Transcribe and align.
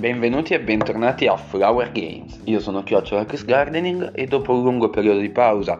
benvenuti 0.00 0.54
e 0.54 0.60
bentornati 0.60 1.26
a 1.26 1.36
Flower 1.36 1.92
Games. 1.92 2.40
Io 2.44 2.58
sono 2.58 2.82
Chiocciola 2.82 3.26
Chris 3.26 3.44
Gardening 3.44 4.12
e 4.14 4.24
dopo 4.24 4.54
un 4.54 4.62
lungo 4.62 4.88
periodo 4.88 5.20
di 5.20 5.28
pausa 5.28 5.78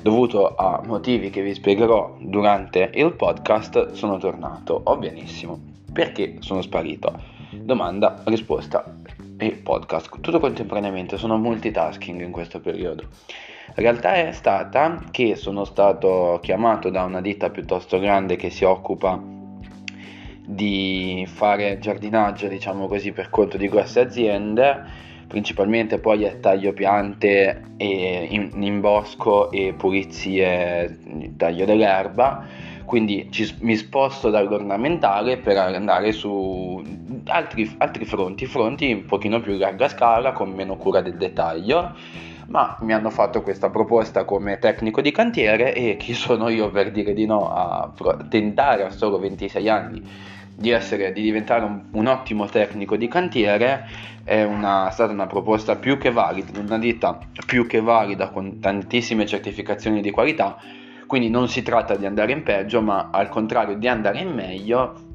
dovuto 0.00 0.54
a 0.54 0.80
motivi 0.86 1.28
che 1.30 1.42
vi 1.42 1.52
spiegherò 1.54 2.18
durante 2.20 2.92
il 2.94 3.14
podcast 3.14 3.94
sono 3.94 4.16
tornato. 4.18 4.80
Oh 4.84 4.96
benissimo. 4.96 5.58
Perché 5.92 6.36
sono 6.38 6.62
sparito? 6.62 7.20
Domanda, 7.50 8.22
risposta 8.26 8.94
e 9.36 9.50
podcast. 9.60 10.20
Tutto 10.20 10.38
contemporaneamente, 10.38 11.16
sono 11.16 11.36
multitasking 11.36 12.20
in 12.20 12.30
questo 12.30 12.60
periodo. 12.60 13.08
La 13.74 13.82
realtà 13.82 14.14
è 14.14 14.30
stata 14.30 15.02
che 15.10 15.34
sono 15.34 15.64
stato 15.64 16.38
chiamato 16.42 16.90
da 16.90 17.02
una 17.02 17.20
ditta 17.20 17.50
piuttosto 17.50 17.98
grande 17.98 18.36
che 18.36 18.50
si 18.50 18.62
occupa 18.62 19.20
di 20.50 21.28
fare 21.30 21.78
giardinaggio, 21.78 22.48
diciamo 22.48 22.86
così, 22.86 23.12
per 23.12 23.28
conto 23.28 23.58
di 23.58 23.68
grosse 23.68 24.00
aziende, 24.00 24.82
principalmente 25.26 25.98
poi 25.98 26.24
a 26.26 26.34
taglio 26.36 26.72
piante 26.72 27.64
in, 27.76 28.50
in 28.54 28.80
bosco 28.80 29.50
e 29.50 29.74
pulizie, 29.76 30.98
taglio 31.36 31.66
dell'erba, 31.66 32.46
quindi 32.86 33.28
ci, 33.30 33.54
mi 33.60 33.76
sposto 33.76 34.30
dall'ornamentale 34.30 35.36
per 35.36 35.58
andare 35.58 36.12
su 36.12 36.82
altri, 37.26 37.74
altri 37.76 38.06
fronti, 38.06 38.46
fronti 38.46 38.90
un 38.90 39.04
pochino 39.04 39.40
più 39.40 39.54
larga 39.58 39.88
scala, 39.88 40.32
con 40.32 40.50
meno 40.52 40.76
cura 40.76 41.02
del 41.02 41.18
dettaglio. 41.18 41.94
Ma 42.46 42.78
mi 42.80 42.94
hanno 42.94 43.10
fatto 43.10 43.42
questa 43.42 43.68
proposta 43.68 44.24
come 44.24 44.58
tecnico 44.58 45.02
di 45.02 45.10
cantiere 45.10 45.74
e 45.74 45.98
chi 45.98 46.14
sono 46.14 46.48
io 46.48 46.70
per 46.70 46.90
dire 46.90 47.12
di 47.12 47.26
no 47.26 47.52
a 47.52 47.92
tentare 48.30 48.84
a 48.84 48.90
solo 48.90 49.18
26 49.18 49.68
anni 49.68 50.02
di, 50.58 50.70
essere, 50.70 51.12
di 51.12 51.22
diventare 51.22 51.64
un, 51.64 51.84
un, 51.92 52.06
ottimo 52.06 52.46
tecnico 52.46 52.96
di 52.96 53.06
cantiere 53.06 53.86
è 54.24 54.42
una, 54.42 54.90
stata 54.90 55.12
una 55.12 55.28
proposta 55.28 55.76
più 55.76 55.98
che 55.98 56.10
valida, 56.10 56.58
una 56.58 56.78
ditta 56.78 57.16
più 57.46 57.64
che 57.66 57.80
valida 57.80 58.30
con 58.30 58.58
tantissime 58.58 59.24
certificazioni 59.24 60.00
di 60.00 60.10
qualità, 60.10 60.58
quindi 61.06 61.30
non 61.30 61.48
si 61.48 61.62
tratta 61.62 61.94
di 61.94 62.06
andare 62.06 62.32
in 62.32 62.42
peggio, 62.42 62.82
ma 62.82 63.10
al 63.12 63.28
contrario 63.28 63.76
di 63.76 63.86
andare 63.86 64.18
in 64.18 64.34
meglio 64.34 65.06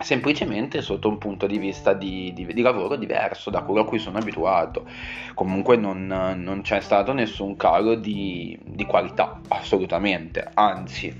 semplicemente 0.00 0.82
sotto 0.82 1.08
un 1.08 1.18
punto 1.18 1.46
di 1.46 1.58
vista 1.58 1.92
di, 1.92 2.32
di, 2.34 2.46
di, 2.46 2.60
lavoro 2.62 2.96
diverso 2.96 3.50
da 3.50 3.62
quello 3.62 3.82
a 3.82 3.86
cui 3.86 4.00
sono 4.00 4.18
abituato. 4.18 4.86
Comunque 5.34 5.76
non, 5.76 6.06
non 6.06 6.62
c'è 6.62 6.80
stato 6.80 7.12
nessun 7.12 7.54
calo 7.54 7.94
di, 7.94 8.58
di 8.64 8.84
qualità, 8.86 9.40
assolutamente, 9.48 10.50
anzi. 10.54 11.14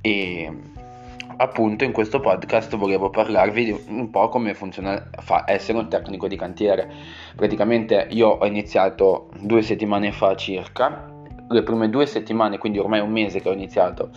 E, 0.00 0.52
appunto 1.42 1.82
in 1.82 1.90
questo 1.90 2.20
podcast 2.20 2.76
volevo 2.76 3.10
parlarvi 3.10 3.64
di 3.64 3.76
un 3.88 4.10
po' 4.10 4.28
come 4.28 4.54
funziona 4.54 5.10
essere 5.46 5.76
un 5.76 5.88
tecnico 5.88 6.28
di 6.28 6.36
cantiere. 6.36 6.88
Praticamente 7.34 8.06
io 8.10 8.28
ho 8.28 8.46
iniziato 8.46 9.28
due 9.40 9.60
settimane 9.62 10.12
fa 10.12 10.36
circa, 10.36 11.10
le 11.48 11.62
prime 11.64 11.90
due 11.90 12.06
settimane, 12.06 12.58
quindi 12.58 12.78
ormai 12.78 13.00
un 13.00 13.10
mese 13.10 13.40
che 13.40 13.48
ho 13.48 13.52
iniziato, 13.52 14.10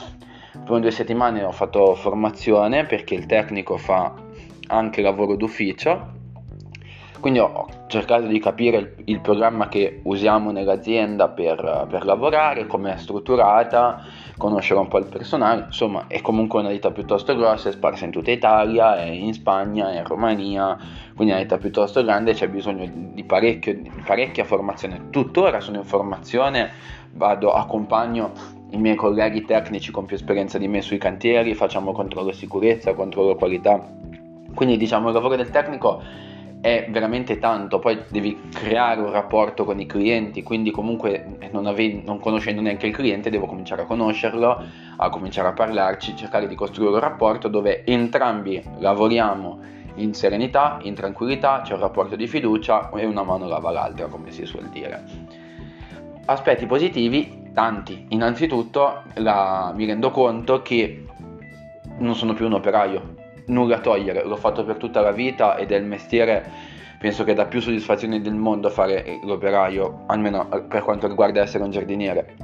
le 0.53 0.61
prime 0.63 0.81
due 0.81 0.91
settimane 0.91 1.43
ho 1.43 1.51
fatto 1.51 1.95
formazione 1.95 2.85
perché 2.85 3.15
il 3.15 3.25
tecnico 3.25 3.77
fa 3.77 4.13
anche 4.67 5.01
lavoro 5.01 5.35
d'ufficio, 5.35 6.13
quindi 7.19 7.39
ho 7.39 7.65
cercato 7.87 8.27
di 8.27 8.39
capire 8.39 8.77
il, 8.77 8.93
il 9.05 9.19
programma 9.19 9.67
che 9.67 10.01
usiamo 10.03 10.51
nell'azienda 10.51 11.27
per, 11.27 11.87
per 11.89 12.05
lavorare, 12.05 12.67
come 12.67 12.93
è 12.93 12.97
strutturata, 12.97 14.03
conoscere 14.37 14.79
un 14.79 14.87
po' 14.87 14.97
il 14.97 15.05
personale, 15.05 15.65
insomma 15.67 16.05
è 16.07 16.21
comunque 16.21 16.59
una 16.59 16.69
ditta 16.69 16.91
piuttosto 16.91 17.35
grossa, 17.35 17.69
è 17.69 17.71
sparsa 17.71 18.05
in 18.05 18.11
tutta 18.11 18.31
Italia, 18.31 18.97
è 18.97 19.05
in 19.05 19.33
Spagna, 19.33 19.91
è 19.91 19.97
in 19.97 20.05
Romania, 20.05 20.77
quindi 21.15 21.33
è 21.33 21.35
una 21.35 21.43
ditta 21.43 21.57
piuttosto 21.57 22.03
grande, 22.03 22.33
c'è 22.33 22.49
bisogno 22.49 22.85
di, 22.85 23.13
di 23.13 23.23
parecchia 23.23 24.43
formazione. 24.43 25.09
Tuttora 25.09 25.59
sono 25.59 25.77
in 25.77 25.85
formazione, 25.85 26.71
vado, 27.13 27.53
accompagno 27.53 28.31
i 28.71 28.77
miei 28.77 28.95
colleghi 28.95 29.45
tecnici 29.45 29.91
con 29.91 30.05
più 30.05 30.15
esperienza 30.15 30.57
di 30.57 30.67
me 30.67 30.81
sui 30.81 30.97
cantieri, 30.97 31.53
facciamo 31.53 31.91
controllo 31.93 32.31
sicurezza, 32.31 32.93
controllo 32.93 33.35
qualità. 33.35 33.81
Quindi 34.53 34.77
diciamo 34.77 35.07
il 35.09 35.13
lavoro 35.13 35.35
del 35.35 35.49
tecnico 35.49 36.01
è 36.65 36.87
veramente 36.89 37.37
tanto, 37.37 37.77
poi 37.77 38.05
devi 38.09 38.49
creare 38.51 38.99
un 38.99 39.11
rapporto 39.11 39.65
con 39.65 39.79
i 39.79 39.85
clienti, 39.85 40.41
quindi 40.41 40.71
comunque 40.71 41.37
non, 41.51 41.67
ave- 41.67 42.01
non, 42.03 42.19
conoscendo 42.19 42.59
neanche 42.59 42.87
il 42.87 42.91
cliente 42.91 43.29
devo 43.29 43.45
cominciare 43.45 43.83
a 43.83 43.85
conoscerlo, 43.85 44.63
a 44.97 45.09
cominciare 45.09 45.49
a 45.49 45.53
parlarci, 45.53 46.15
cercare 46.15 46.47
di 46.47 46.55
costruire 46.55 46.93
un 46.93 46.99
rapporto 46.99 47.49
dove 47.49 47.85
entrambi 47.85 48.63
lavoriamo 48.79 49.59
in 49.97 50.15
serenità, 50.15 50.79
in 50.81 50.95
tranquillità, 50.95 51.61
c'è 51.63 51.73
un 51.73 51.81
rapporto 51.81 52.15
di 52.15 52.25
fiducia 52.25 52.89
e 52.95 53.05
una 53.05 53.21
mano 53.21 53.47
lava 53.47 53.69
l'altra, 53.69 54.07
come 54.07 54.31
si 54.31 54.43
suol 54.47 54.69
dire. 54.69 55.03
Aspetti 56.25 56.65
positivi, 56.65 57.51
tanti. 57.53 58.07
Innanzitutto 58.09 59.03
la, 59.17 59.71
mi 59.75 59.85
rendo 59.85 60.09
conto 60.09 60.63
che 60.63 61.05
non 61.99 62.15
sono 62.15 62.33
più 62.33 62.47
un 62.47 62.53
operaio, 62.53 63.23
nulla 63.47 63.79
togliere, 63.79 64.23
l'ho 64.23 64.35
fatto 64.35 64.63
per 64.63 64.77
tutta 64.77 65.01
la 65.01 65.11
vita 65.11 65.57
ed 65.57 65.71
è 65.71 65.75
il 65.75 65.85
mestiere 65.85 66.73
penso 67.05 67.23
che 67.23 67.33
dà 67.33 67.45
più 67.45 67.61
soddisfazioni 67.61 68.21
del 68.21 68.33
mondo 68.33 68.69
fare 68.69 69.19
l'operaio, 69.23 70.05
almeno 70.07 70.47
per 70.67 70.83
quanto 70.83 71.07
riguarda 71.07 71.41
essere 71.41 71.63
un 71.63 71.71
giardiniere. 71.71 72.35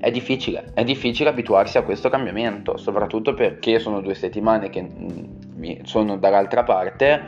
È 0.00 0.10
difficile, 0.10 0.72
è 0.74 0.82
difficile 0.84 1.30
abituarsi 1.30 1.78
a 1.78 1.82
questo 1.82 2.08
cambiamento, 2.08 2.76
soprattutto 2.76 3.34
perché 3.34 3.78
sono 3.78 4.00
due 4.00 4.14
settimane 4.14 4.70
che 4.70 4.82
mm, 4.82 5.82
sono 5.82 6.16
dall'altra 6.16 6.62
parte 6.62 7.22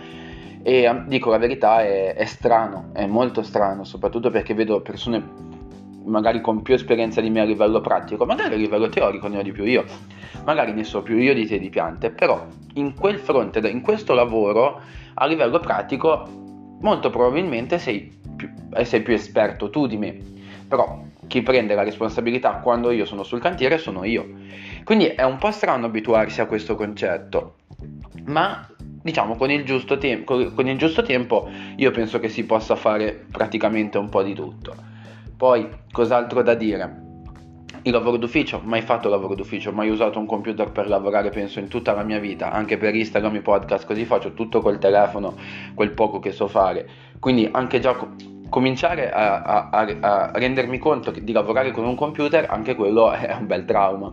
e 0.63 1.03
dico 1.07 1.31
la 1.31 1.39
verità 1.39 1.83
è, 1.83 2.15
è 2.15 2.25
strano, 2.25 2.91
è 2.93 3.07
molto 3.07 3.43
strano, 3.43 3.85
soprattutto 3.85 4.31
perché 4.31 4.55
vedo 4.55 4.81
persone 4.81 5.52
magari 6.05 6.41
con 6.41 6.63
più 6.63 6.75
esperienza 6.75 7.21
di 7.21 7.31
me 7.31 7.41
a 7.41 7.45
livello 7.45 7.81
pratico, 7.81 8.25
magari 8.25 8.55
a 8.55 8.59
livello 8.59 8.89
teorico 8.89 9.29
ne 9.29 9.39
ho 9.39 9.43
di 9.43 9.53
più 9.53 9.65
io, 9.65 9.85
magari 10.45 10.73
ne 10.73 10.85
so 10.85 11.03
più 11.03 11.17
io 11.17 11.35
di 11.35 11.47
te 11.47 11.59
di 11.59 11.71
piante, 11.71 12.11
però 12.11 12.47
in 12.75 12.95
quel 12.95 13.19
fronte, 13.19 13.59
in 13.69 13.81
questo 13.81 14.15
lavoro, 14.15 14.81
a 15.15 15.27
livello 15.27 15.59
pratico, 15.61 16.27
molto 16.81 17.11
probabilmente 17.11 17.79
sei 17.79 18.12
più, 18.37 18.51
eh, 18.75 18.85
sei 18.85 19.03
più 19.03 19.15
esperto 19.15 19.71
tu 19.71 19.87
di 19.87 19.97
me, 19.97 20.17
però 20.67 21.03
chi 21.27 21.43
prende 21.43 21.75
la 21.75 21.83
responsabilità 21.83 22.55
quando 22.55 22.91
io 22.91 23.05
sono 23.05 23.23
sul 23.23 23.41
cantiere 23.41 23.79
sono 23.79 24.05
io. 24.05 24.29
Quindi 24.85 25.07
è 25.07 25.23
un 25.23 25.39
po' 25.39 25.51
strano 25.51 25.87
abituarsi 25.87 26.41
a 26.41 26.47
questo 26.47 26.75
concetto, 26.75 27.55
ma 28.27 28.67
diciamo 28.77 29.37
con 29.37 29.51
il 29.51 29.65
te- 29.85 30.25
con 30.25 30.69
il 30.69 30.79
giusto 30.79 31.03
tempo 31.03 31.49
io 31.77 31.91
penso 31.91 32.19
che 32.19 32.29
si 32.29 32.45
possa 32.45 32.77
fare 32.77 33.27
praticamente 33.31 33.99
un 33.99 34.09
po' 34.09 34.23
di 34.23 34.35
tutto. 34.35 34.91
Poi, 35.43 35.69
cos'altro 35.91 36.41
da 36.41 36.55
dire? 36.55 37.01
Il 37.83 37.91
lavoro 37.91 38.17
d'ufficio, 38.17 38.61
mai 38.63 38.81
fatto 38.81 39.09
lavoro 39.09 39.35
d'ufficio, 39.35 39.73
mai 39.73 39.91
usato 39.91 40.21
un 40.21 40.25
computer 40.25 40.71
per 40.71 40.87
lavorare, 40.87 41.31
penso 41.31 41.59
in 41.59 41.67
tutta 41.67 41.93
la 41.95 42.05
mia 42.05 42.21
vita, 42.21 42.53
anche 42.53 42.79
per 42.79 42.95
Instagram 42.95 43.35
e 43.35 43.41
podcast, 43.41 43.85
così 43.85 44.05
faccio 44.05 44.35
tutto 44.35 44.61
col 44.61 44.79
telefono, 44.79 45.35
quel 45.75 45.91
poco 45.91 46.21
che 46.21 46.31
so 46.31 46.47
fare. 46.47 46.89
Quindi 47.19 47.49
anche 47.51 47.81
già 47.81 47.93
co- 47.95 48.11
cominciare 48.49 49.11
a, 49.11 49.43
a, 49.43 49.69
a, 49.99 50.31
rendermi 50.33 50.79
conto 50.79 51.11
di 51.11 51.33
lavorare 51.33 51.73
con 51.73 51.87
un 51.87 51.97
computer, 51.97 52.47
anche 52.49 52.77
quello 52.77 53.11
è 53.11 53.35
un 53.35 53.49
bel 53.49 53.65
trauma. 53.65 54.13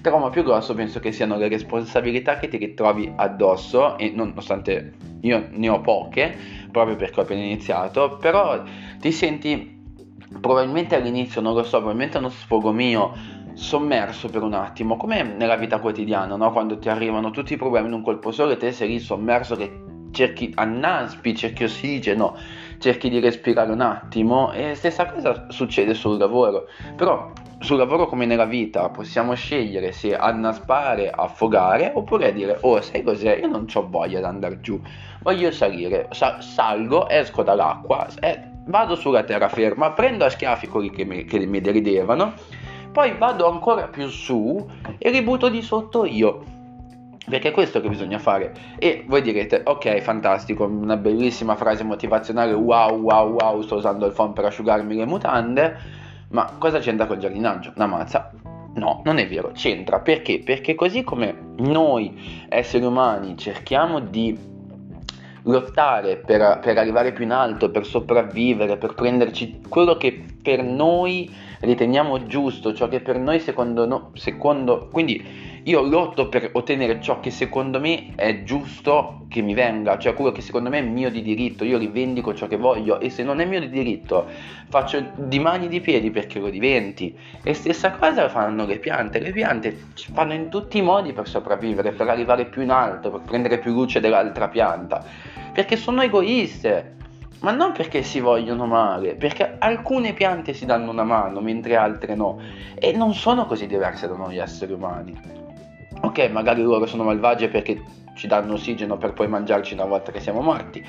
Trauma 0.00 0.30
più 0.30 0.42
grosso 0.42 0.74
penso 0.74 0.98
che 0.98 1.12
siano 1.12 1.36
le 1.36 1.46
responsabilità 1.46 2.38
che 2.38 2.48
ti 2.48 2.56
ritrovi 2.56 3.12
addosso, 3.14 3.96
e 3.98 4.10
nonostante 4.12 4.94
io 5.20 5.46
ne 5.48 5.68
ho 5.68 5.80
poche, 5.80 6.36
proprio 6.72 6.96
perché 6.96 7.20
ho 7.20 7.22
appena 7.22 7.42
iniziato, 7.42 8.16
però 8.16 8.64
ti 8.98 9.12
senti 9.12 9.75
probabilmente 10.40 10.94
all'inizio, 10.94 11.40
non 11.40 11.54
lo 11.54 11.62
so, 11.62 11.78
probabilmente 11.78 12.16
è 12.16 12.20
uno 12.20 12.28
sfogo 12.28 12.72
mio, 12.72 13.12
sommerso 13.54 14.28
per 14.28 14.42
un 14.42 14.54
attimo, 14.54 14.96
come 14.96 15.22
nella 15.22 15.56
vita 15.56 15.78
quotidiana, 15.78 16.36
no? 16.36 16.52
quando 16.52 16.78
ti 16.78 16.88
arrivano 16.88 17.30
tutti 17.30 17.54
i 17.54 17.56
problemi 17.56 17.88
in 17.88 17.94
un 17.94 18.02
colpo 18.02 18.30
solo 18.30 18.52
e 18.52 18.56
te 18.56 18.72
sei 18.72 18.88
lì 18.88 18.98
sommerso 18.98 19.56
che 19.56 19.84
cerchi 20.10 20.52
annaspi, 20.54 21.34
cerchi 21.34 21.64
ossigeno, 21.64 22.36
cerchi 22.78 23.08
di 23.08 23.20
respirare 23.20 23.70
un 23.70 23.80
attimo 23.80 24.52
e 24.52 24.74
stessa 24.74 25.06
cosa 25.06 25.46
succede 25.50 25.94
sul 25.94 26.18
lavoro, 26.18 26.68
però 26.96 27.32
sul 27.58 27.78
lavoro 27.78 28.06
come 28.06 28.26
nella 28.26 28.44
vita 28.44 28.90
possiamo 28.90 29.34
scegliere 29.34 29.92
se 29.92 30.14
annaspare, 30.14 31.10
affogare 31.10 31.92
oppure 31.94 32.32
dire 32.32 32.58
oh 32.60 32.80
sai 32.82 33.02
cos'è 33.02 33.36
io 33.36 33.46
non 33.46 33.66
ho 33.72 33.86
voglia 33.88 34.18
di 34.18 34.24
andare 34.26 34.60
giù 34.60 34.78
voglio 35.20 35.50
salire 35.50 36.08
Sa- 36.10 36.40
salgo 36.42 37.08
esco 37.08 37.42
dall'acqua 37.42 38.06
eh, 38.20 38.55
vado 38.66 38.94
sulla 38.94 39.24
terraferma, 39.24 39.92
prendo 39.92 40.24
a 40.24 40.30
schiaffi 40.30 40.68
quelli 40.68 40.90
che 40.90 41.04
mi, 41.04 41.24
che 41.24 41.44
mi 41.46 41.60
deridevano, 41.60 42.34
poi 42.92 43.14
vado 43.16 43.50
ancora 43.50 43.88
più 43.88 44.08
su 44.08 44.66
e 44.98 45.10
ributto 45.10 45.48
di 45.48 45.62
sotto 45.62 46.04
io. 46.04 46.54
Perché 47.28 47.48
è 47.48 47.52
questo 47.52 47.80
che 47.80 47.88
bisogna 47.88 48.20
fare. 48.20 48.54
E 48.78 49.04
voi 49.08 49.20
direte, 49.20 49.62
ok, 49.64 49.98
fantastico, 49.98 50.64
una 50.64 50.96
bellissima 50.96 51.56
frase 51.56 51.82
motivazionale, 51.82 52.52
wow, 52.52 52.96
wow, 52.96 53.32
wow, 53.32 53.60
sto 53.62 53.76
usando 53.76 54.06
il 54.06 54.12
phone 54.12 54.32
per 54.32 54.44
asciugarmi 54.44 54.94
le 54.94 55.06
mutande, 55.06 55.76
ma 56.30 56.52
cosa 56.58 56.78
c'entra 56.78 57.06
col 57.06 57.18
giardinaggio? 57.18 57.72
Una 57.74 57.86
mazza. 57.86 58.30
No, 58.74 59.00
non 59.04 59.18
è 59.18 59.26
vero, 59.26 59.50
c'entra. 59.52 60.00
Perché? 60.00 60.40
Perché 60.44 60.74
così 60.74 61.02
come 61.02 61.34
noi 61.56 62.46
esseri 62.48 62.84
umani 62.84 63.36
cerchiamo 63.36 64.00
di 64.00 64.38
lottare 65.46 66.16
per, 66.16 66.60
per, 66.62 66.78
arrivare 66.78 67.12
più 67.12 67.24
in 67.24 67.32
alto, 67.32 67.70
per 67.70 67.86
sopravvivere, 67.86 68.76
per 68.76 68.94
prenderci 68.94 69.60
quello 69.68 69.96
che 69.96 70.24
per 70.42 70.62
noi 70.62 71.30
riteniamo 71.60 72.26
giusto, 72.26 72.72
ciò 72.72 72.88
che 72.88 73.00
per 73.00 73.18
noi 73.18 73.40
secondo 73.40 73.86
noi, 73.86 74.02
secondo, 74.14 74.88
quindi 74.90 75.54
io 75.66 75.82
lotto 75.82 76.28
per 76.28 76.50
ottenere 76.52 77.00
ciò 77.00 77.18
che 77.18 77.32
secondo 77.32 77.80
me 77.80 78.12
è 78.14 78.44
giusto 78.44 79.26
che 79.28 79.42
mi 79.42 79.52
venga, 79.52 79.98
cioè 79.98 80.14
quello 80.14 80.30
che 80.30 80.40
secondo 80.40 80.68
me 80.68 80.78
è 80.78 80.82
mio 80.82 81.10
di 81.10 81.22
diritto, 81.22 81.64
io 81.64 81.76
rivendico 81.76 82.34
ciò 82.34 82.46
che 82.46 82.56
voglio 82.56 83.00
e 83.00 83.10
se 83.10 83.24
non 83.24 83.40
è 83.40 83.44
mio 83.44 83.58
di 83.58 83.68
diritto 83.68 84.26
faccio 84.68 85.04
di 85.16 85.40
mani 85.40 85.66
di 85.66 85.80
piedi 85.80 86.12
perché 86.12 86.38
lo 86.38 86.50
diventi. 86.50 87.16
E 87.42 87.52
stessa 87.52 87.90
cosa 87.90 88.28
fanno 88.28 88.64
le 88.64 88.78
piante, 88.78 89.18
le 89.18 89.32
piante 89.32 89.76
fanno 90.12 90.34
in 90.34 90.48
tutti 90.50 90.78
i 90.78 90.82
modi 90.82 91.12
per 91.12 91.26
sopravvivere, 91.26 91.90
per 91.90 92.08
arrivare 92.08 92.46
più 92.46 92.62
in 92.62 92.70
alto, 92.70 93.10
per 93.10 93.20
prendere 93.22 93.58
più 93.58 93.72
luce 93.72 93.98
dell'altra 93.98 94.46
pianta, 94.46 95.04
perché 95.56 95.76
sono 95.76 96.02
egoiste. 96.02 96.96
Ma 97.40 97.50
non 97.50 97.72
perché 97.72 98.02
si 98.02 98.20
vogliono 98.20 98.66
male, 98.66 99.14
perché 99.14 99.56
alcune 99.58 100.12
piante 100.12 100.52
si 100.52 100.66
danno 100.66 100.90
una 100.90 101.04
mano 101.04 101.40
mentre 101.40 101.76
altre 101.76 102.14
no 102.14 102.38
e 102.74 102.92
non 102.92 103.14
sono 103.14 103.46
così 103.46 103.66
diverse 103.66 104.06
da 104.08 104.16
noi 104.16 104.36
esseri 104.36 104.72
umani. 104.72 105.18
Ok, 106.02 106.28
magari 106.30 106.62
loro 106.62 106.86
sono 106.86 107.04
malvagie 107.04 107.48
perché 107.48 107.82
ci 108.14 108.26
danno 108.26 108.54
ossigeno 108.54 108.96
per 108.96 109.12
poi 109.12 109.28
mangiarci 109.28 109.74
una 109.74 109.84
volta 109.84 110.12
che 110.12 110.20
siamo 110.20 110.40
morti, 110.40 110.84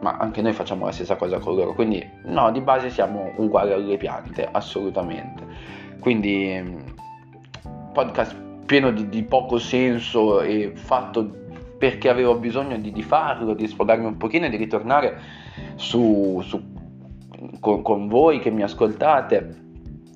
ma 0.00 0.16
anche 0.18 0.42
noi 0.42 0.52
facciamo 0.52 0.86
la 0.86 0.92
stessa 0.92 1.16
cosa 1.16 1.38
con 1.38 1.54
loro, 1.54 1.74
quindi 1.74 2.06
no, 2.24 2.50
di 2.50 2.60
base 2.60 2.90
siamo 2.90 3.32
uguali 3.36 3.72
alle 3.72 3.96
piante, 3.96 4.48
assolutamente. 4.50 5.42
Quindi 6.00 6.84
podcast 7.92 8.34
pieno 8.66 8.90
di, 8.90 9.08
di 9.08 9.22
poco 9.22 9.58
senso 9.58 10.40
e 10.40 10.72
fatto 10.74 11.41
perché 11.82 12.08
avevo 12.08 12.36
bisogno 12.36 12.78
di, 12.78 12.92
di, 12.92 13.02
farlo, 13.02 13.54
di 13.54 13.66
sfogarmi 13.66 14.04
un 14.04 14.16
pochino 14.16 14.46
e 14.46 14.50
di 14.50 14.56
ritornare 14.56 15.18
su, 15.74 16.40
su, 16.44 16.62
con, 17.58 17.82
con 17.82 18.06
voi 18.06 18.38
che 18.38 18.52
mi 18.52 18.62
ascoltate, 18.62 19.56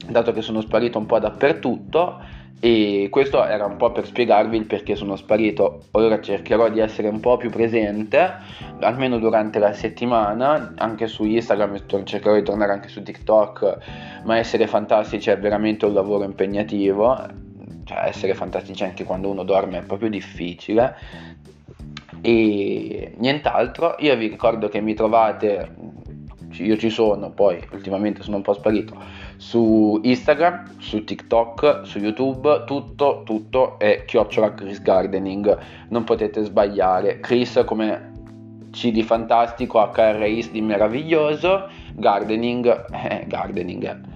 dato 0.09 0.31
che 0.31 0.43
sono 0.43 0.61
sparito 0.61 0.97
un 0.99 1.07
po' 1.07 1.19
dappertutto 1.19 2.21
e 2.61 3.09
questo 3.11 3.45
era 3.45 3.67
un 3.67 3.75
po' 3.79 3.91
per 3.91 4.07
spiegarvi 4.07 4.57
il 4.59 4.67
perché 4.67 4.95
sono 4.95 5.17
sparito. 5.17 5.87
Ora 5.91 6.21
cercherò 6.21 6.69
di 6.69 6.79
essere 6.79 7.09
un 7.09 7.19
po' 7.19 7.37
più 7.37 7.51
presente, 7.51 8.35
almeno 8.79 9.19
durante 9.19 9.59
la 9.59 9.73
settimana, 9.73 10.73
anche 10.77 11.09
su 11.09 11.25
Instagram, 11.25 11.85
cercherò 12.05 12.37
di 12.37 12.45
tornare 12.45 12.71
anche 12.71 12.87
su 12.87 13.03
TikTok, 13.03 13.79
ma 14.23 14.39
essere 14.39 14.69
fantastici 14.69 15.31
è 15.31 15.37
veramente 15.37 15.85
un 15.85 15.95
lavoro 15.95 16.23
impegnativo, 16.23 17.19
cioè 17.83 18.05
essere 18.07 18.35
fantastici 18.35 18.85
anche 18.85 19.03
quando 19.03 19.29
uno 19.29 19.43
dorme 19.43 19.79
è 19.79 19.83
proprio 19.83 20.09
difficile. 20.09 20.95
E 22.21 23.15
nient'altro, 23.17 23.97
io 23.99 24.17
vi 24.17 24.29
ricordo 24.29 24.69
che 24.69 24.81
mi 24.81 24.95
trovate 24.95 25.95
io 26.63 26.77
ci 26.77 26.91
sono, 26.91 27.31
poi 27.31 27.63
ultimamente 27.73 28.23
sono 28.23 28.37
un 28.37 28.43
po' 28.43 28.55
sparito, 28.55 28.97
su 29.37 30.01
Instagram, 30.03 30.79
su 30.79 31.05
TikTok, 31.05 31.81
su 31.85 31.99
YouTube, 31.99 32.65
tutto, 32.65 33.23
tutto 33.25 33.79
è 33.79 34.05
chiocciola 34.07 34.55
Chris 34.55 34.81
Gardening, 34.81 35.59
non 35.89 36.05
potete 36.05 36.43
sbagliare. 36.45 37.21
Chris 37.21 37.63
come 37.67 38.13
C 38.71 38.91
di 38.91 39.03
fantastico, 39.03 39.79
HRIS 39.81 40.51
di 40.51 40.61
meraviglioso, 40.61 41.69
gardening, 41.95 42.87
eh, 42.93 43.25
gardening. 43.27 44.15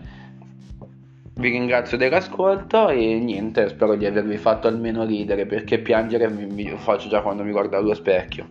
Vi 1.41 1.49
ringrazio 1.49 1.97
dell'ascolto 1.97 2.91
e 2.91 3.19
niente, 3.19 3.71
spero 3.71 3.97
di 3.97 4.05
avervi 4.05 4.37
fatto 4.37 4.69
almeno 4.69 5.07
ridere 5.07 5.47
perché 5.47 5.79
piangere 5.79 6.29
mi, 6.29 6.45
mi 6.45 6.77
faccio 6.77 7.09
già 7.09 7.23
quando 7.23 7.43
mi 7.43 7.51
guardo 7.51 7.79
allo 7.79 7.95
specchio. 7.95 8.47